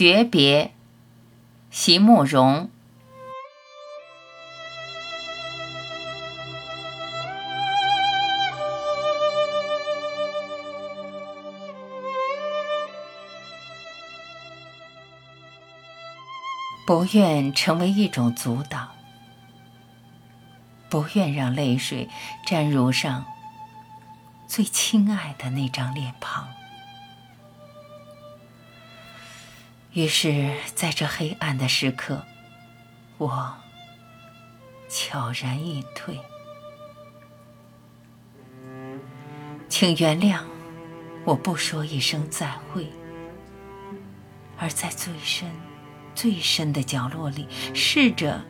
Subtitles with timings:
[0.00, 0.72] 诀别，
[1.70, 2.70] 席慕容。
[16.86, 18.88] 不愿成为一种阻挡，
[20.88, 22.08] 不愿让泪水
[22.46, 23.26] 沾濡上
[24.46, 26.48] 最亲爱的那张脸庞。
[29.92, 32.24] 于是，在这黑暗的时刻，
[33.18, 33.56] 我
[34.88, 36.16] 悄然隐退。
[39.68, 40.42] 请原谅，
[41.24, 42.86] 我不说一声再会，
[44.56, 45.50] 而在最深、
[46.14, 48.40] 最深的角落里，试着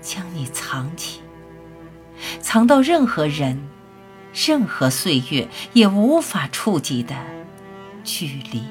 [0.00, 1.22] 将你藏起，
[2.40, 3.68] 藏到任何人、
[4.32, 7.16] 任何岁月也无法触及的
[8.04, 8.62] 距离。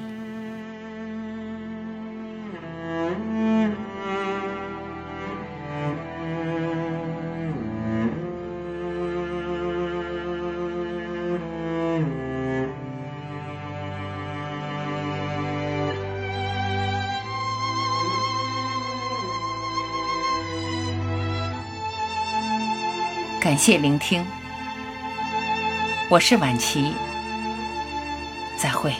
[23.41, 24.23] 感谢聆听，
[26.11, 26.93] 我是晚琪，
[28.55, 28.93] 再会。